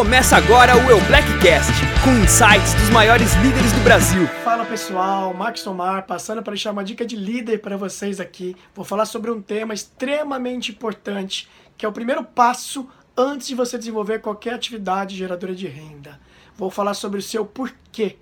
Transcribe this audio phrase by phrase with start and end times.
[0.00, 4.26] Começa agora o Eu Blackcast, com insights dos maiores líderes do Brasil.
[4.42, 8.56] Fala pessoal, Max Omar, passando para deixar uma dica de líder para vocês aqui.
[8.74, 13.76] Vou falar sobre um tema extremamente importante, que é o primeiro passo antes de você
[13.76, 16.18] desenvolver qualquer atividade geradora de renda.
[16.56, 18.16] Vou falar sobre o seu porquê.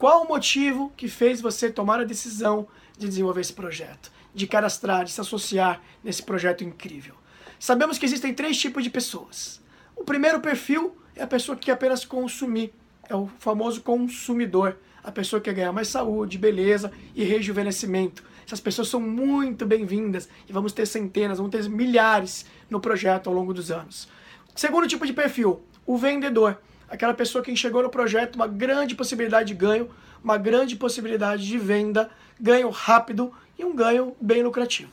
[0.00, 2.66] Qual o motivo que fez você tomar a decisão
[2.98, 7.14] de desenvolver esse projeto, de cadastrar, de se associar nesse projeto incrível?
[7.56, 9.60] Sabemos que existem três tipos de pessoas.
[9.94, 12.72] O primeiro perfil é a pessoa que quer apenas consumir,
[13.06, 18.24] é o famoso consumidor, a pessoa que quer ganhar mais saúde, beleza e rejuvenescimento.
[18.46, 23.34] Essas pessoas são muito bem-vindas e vamos ter centenas, vamos ter milhares no projeto ao
[23.34, 24.08] longo dos anos.
[24.56, 29.48] Segundo tipo de perfil, o vendedor, aquela pessoa que enxergou no projeto uma grande possibilidade
[29.48, 29.90] de ganho,
[30.24, 34.90] uma grande possibilidade de venda, ganho rápido e um ganho bem lucrativo.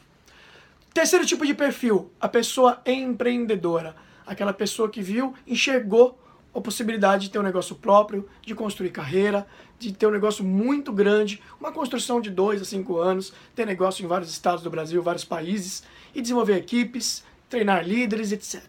[0.93, 3.95] Terceiro tipo de perfil, a pessoa empreendedora
[4.27, 6.19] aquela pessoa que viu, enxergou
[6.53, 9.47] a possibilidade de ter um negócio próprio, de construir carreira,
[9.79, 14.03] de ter um negócio muito grande, uma construção de dois a cinco anos, ter negócio
[14.03, 18.63] em vários estados do Brasil, vários países, e desenvolver equipes, treinar líderes, etc.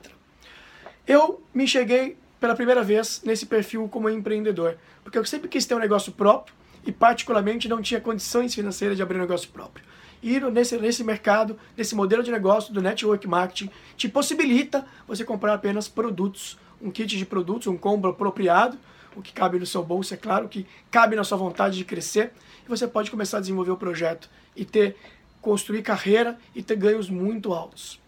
[1.06, 5.74] Eu me enxerguei pela primeira vez nesse perfil como empreendedor, porque eu sempre quis ter
[5.74, 6.54] um negócio próprio
[6.86, 9.84] e particularmente não tinha condições financeiras de abrir um negócio próprio
[10.22, 15.54] ir nesse, nesse mercado, nesse modelo de negócio do network marketing, te possibilita você comprar
[15.54, 18.78] apenas produtos, um kit de produtos, um combo apropriado,
[19.16, 22.32] o que cabe no seu bolso, é claro, que cabe na sua vontade de crescer,
[22.64, 24.96] e você pode começar a desenvolver o projeto e ter
[25.40, 28.00] construir carreira e ter ganhos muito altos.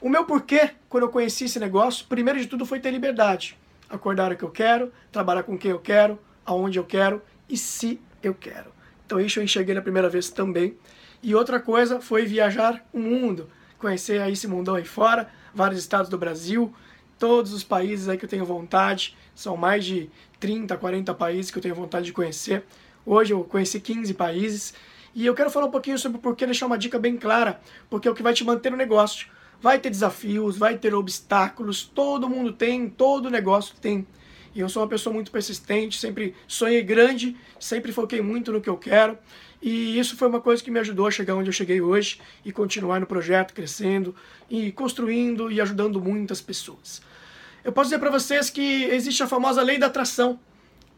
[0.00, 3.56] O meu porquê, quando eu conheci esse negócio, primeiro de tudo foi ter liberdade.
[3.88, 8.00] Acordar o que eu quero, trabalhar com quem eu quero, aonde eu quero e se
[8.22, 8.70] eu quero.
[9.04, 10.76] Então isso eu enxerguei na primeira vez também.
[11.22, 16.08] E outra coisa foi viajar o mundo, conhecer aí esse mundão aí fora, vários estados
[16.08, 16.72] do Brasil,
[17.18, 20.08] todos os países aí que eu tenho vontade, são mais de
[20.38, 22.64] 30, 40 países que eu tenho vontade de conhecer.
[23.04, 24.74] Hoje eu conheci 15 países
[25.14, 28.06] e eu quero falar um pouquinho sobre por que deixar uma dica bem clara, porque
[28.06, 29.26] é o que vai te manter no negócio.
[29.60, 34.06] Vai ter desafios, vai ter obstáculos, todo mundo tem, todo negócio tem.
[34.54, 38.68] E eu sou uma pessoa muito persistente, sempre sonhei grande, sempre foquei muito no que
[38.68, 39.18] eu quero.
[39.60, 42.52] E isso foi uma coisa que me ajudou a chegar onde eu cheguei hoje e
[42.52, 44.14] continuar no projeto, crescendo
[44.48, 47.02] e construindo e ajudando muitas pessoas.
[47.64, 50.38] Eu posso dizer para vocês que existe a famosa lei da atração,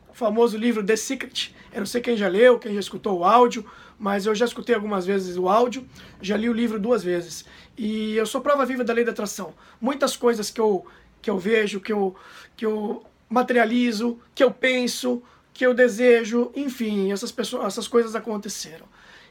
[0.08, 1.54] o famoso livro The Secret.
[1.72, 3.64] Eu não sei quem já leu, quem já escutou o áudio,
[3.98, 5.86] mas eu já escutei algumas vezes o áudio,
[6.20, 7.44] já li o livro duas vezes.
[7.78, 9.54] E eu sou prova viva da lei da atração.
[9.80, 10.86] Muitas coisas que eu,
[11.22, 12.14] que eu vejo, que eu,
[12.56, 15.22] que eu materializo, que eu penso,
[15.54, 18.86] que eu desejo, enfim, essas, pessoas, essas coisas aconteceram.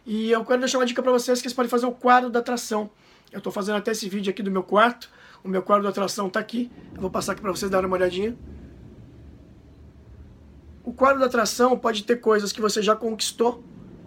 [0.06, 2.40] E eu quero deixar uma dica para vocês que vocês podem fazer o quadro da
[2.40, 2.90] atração.
[3.32, 5.10] Eu estou fazendo até esse vídeo aqui do meu quarto.
[5.44, 6.72] O meu quadro da atração está aqui.
[6.96, 8.36] Eu vou passar aqui para vocês darem uma olhadinha.
[10.84, 13.64] O quadro da atração pode ter coisas que você já conquistou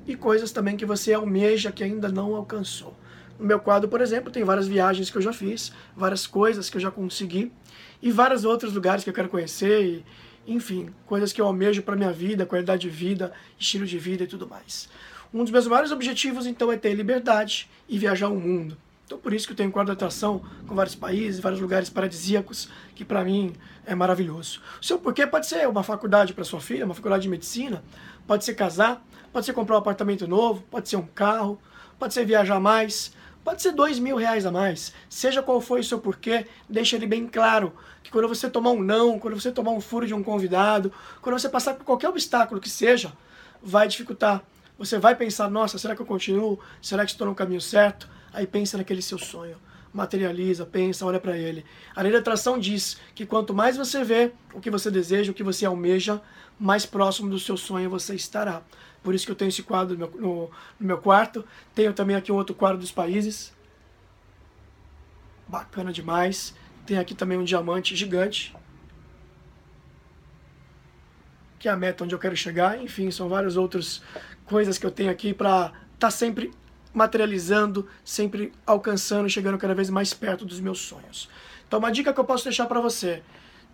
[0.07, 2.97] e coisas também que você almeja que ainda não alcançou.
[3.43, 6.77] No meu quadro, por exemplo, tem várias viagens que eu já fiz, várias coisas que
[6.77, 7.51] eu já consegui
[8.01, 10.05] e vários outros lugares que eu quero conhecer e,
[10.47, 14.27] enfim, coisas que eu almejo para minha vida, qualidade de vida, estilo de vida e
[14.29, 14.89] tudo mais.
[15.35, 18.77] Um dos meus maiores objetivos, então, é ter liberdade e viajar o mundo.
[19.07, 21.91] Então, por isso que eu tenho um quadro de atração com vários países, vários lugares
[21.91, 23.55] paradisíacos, que para mim
[23.85, 24.61] é maravilhoso.
[24.81, 27.83] O seu porquê pode ser uma faculdade para sua filha, uma faculdade de medicina,
[28.25, 31.61] pode ser casar, pode ser comprar um apartamento novo, pode ser um carro,
[31.99, 33.13] pode ser viajar mais,
[33.45, 34.93] Pode ser dois mil reais a mais.
[35.09, 37.73] Seja qual for o seu porquê, deixa ele bem claro.
[38.03, 41.39] Que quando você tomar um não, quando você tomar um furo de um convidado, quando
[41.39, 43.13] você passar por qualquer obstáculo que seja,
[43.61, 44.43] vai dificultar.
[44.79, 46.59] Você vai pensar, nossa, será que eu continuo?
[46.81, 48.09] Será que estou no caminho certo?
[48.33, 49.57] Aí pensa naquele seu sonho.
[49.93, 51.65] Materializa, pensa, olha para ele.
[51.95, 55.35] A lei da atração diz que quanto mais você vê o que você deseja, o
[55.35, 56.21] que você almeja,
[56.59, 58.63] mais próximo do seu sonho você estará.
[59.03, 61.45] Por isso que eu tenho esse quadro no meu, no, no meu quarto.
[61.75, 63.53] Tenho também aqui um outro quadro dos países.
[65.49, 66.55] Bacana demais.
[66.87, 68.55] Tem aqui também um diamante gigante.
[71.59, 72.81] Que é a meta onde eu quero chegar.
[72.81, 74.03] Enfim, são várias outras
[74.47, 76.53] coisas que eu tenho aqui para estar tá sempre
[76.95, 81.29] materializando, sempre alcançando, chegando cada vez mais perto dos meus sonhos.
[81.67, 83.23] Então, uma dica que eu posso deixar para você: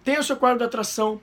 [0.04, 1.20] tenha o seu quadro de atração,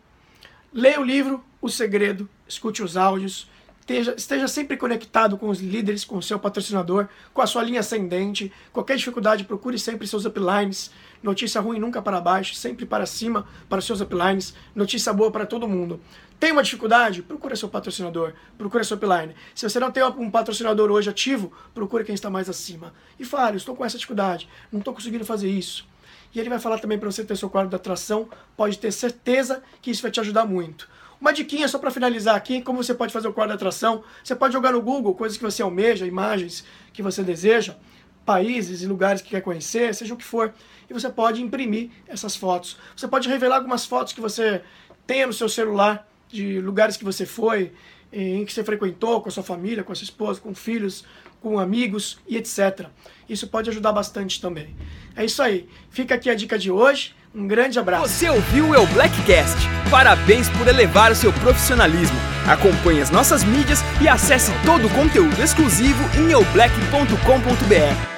[0.73, 3.49] leia o livro O Segredo, escute os áudios,
[3.87, 7.81] Esteja, esteja, sempre conectado com os líderes, com o seu patrocinador, com a sua linha
[7.81, 8.51] ascendente.
[8.73, 10.89] Qualquer dificuldade, procure sempre seus uplines.
[11.21, 14.55] Notícia ruim nunca para baixo, sempre para cima para seus uplines.
[14.73, 16.01] Notícia boa para todo mundo.
[16.39, 17.21] Tem uma dificuldade?
[17.21, 19.35] Procure seu patrocinador, procure seu upline.
[19.53, 22.91] Se você não tem um patrocinador hoje ativo, procure quem está mais acima.
[23.19, 25.87] E fale, estou com essa dificuldade, não estou conseguindo fazer isso.
[26.33, 28.27] e ele vai falar também para você ter seu quadro de atração.
[28.57, 30.89] Pode ter certeza que isso vai te ajudar muito.
[31.25, 34.03] Uma diquinha só para finalizar aqui, como você pode fazer o quadro de atração.
[34.23, 36.63] Você pode jogar no Google coisas que você almeja, imagens
[36.93, 37.75] que você deseja,
[38.23, 40.53] países e lugares que quer conhecer, seja o que for.
[40.87, 42.77] E você pode imprimir essas fotos.
[42.95, 44.61] Você pode revelar algumas fotos que você
[45.07, 47.73] tenha no seu celular de lugares que você foi,
[48.13, 51.05] em que você frequentou com a sua família, com a sua esposa, com filhos,
[51.41, 52.85] com amigos e etc.
[53.27, 54.75] Isso pode ajudar bastante também.
[55.15, 55.67] É isso aí.
[55.89, 57.15] Fica aqui a dica de hoje.
[57.35, 58.07] Um grande abraço.
[58.07, 59.57] Você ouviu o Blackcast?
[59.91, 62.17] Parabéns por elevar o seu profissionalismo.
[62.47, 68.14] Acompanhe as nossas mídias e acesse todo o conteúdo exclusivo em eublack.com.br.